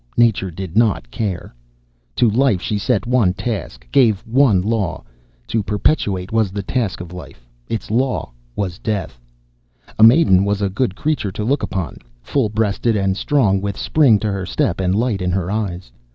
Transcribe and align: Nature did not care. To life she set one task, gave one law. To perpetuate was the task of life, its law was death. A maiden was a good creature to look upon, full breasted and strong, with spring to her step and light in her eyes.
Nature 0.17 0.49
did 0.49 0.75
not 0.75 1.11
care. 1.11 1.53
To 2.15 2.27
life 2.27 2.59
she 2.59 2.79
set 2.79 3.05
one 3.05 3.35
task, 3.35 3.85
gave 3.91 4.21
one 4.21 4.59
law. 4.63 5.03
To 5.49 5.61
perpetuate 5.61 6.31
was 6.31 6.49
the 6.49 6.63
task 6.63 7.01
of 7.01 7.13
life, 7.13 7.47
its 7.69 7.91
law 7.91 8.31
was 8.55 8.79
death. 8.79 9.19
A 9.99 10.03
maiden 10.03 10.43
was 10.43 10.59
a 10.59 10.69
good 10.71 10.95
creature 10.95 11.31
to 11.33 11.43
look 11.43 11.61
upon, 11.61 11.97
full 12.23 12.49
breasted 12.49 12.95
and 12.95 13.15
strong, 13.15 13.61
with 13.61 13.77
spring 13.77 14.17
to 14.21 14.31
her 14.31 14.43
step 14.47 14.79
and 14.79 14.95
light 14.95 15.21
in 15.21 15.29
her 15.33 15.51
eyes. 15.51 15.91